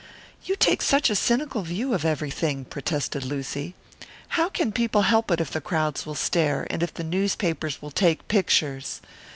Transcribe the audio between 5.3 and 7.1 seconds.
if the crowds will stare, and if the